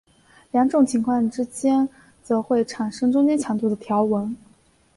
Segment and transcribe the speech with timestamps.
[0.49, 1.87] 两种情况之间
[2.23, 4.35] 则会产生中间强度的条纹。